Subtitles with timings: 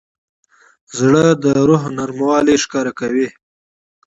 [0.97, 3.27] زړه د روح نرموالی ښکاره کوي.